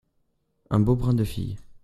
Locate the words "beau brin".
0.79-1.13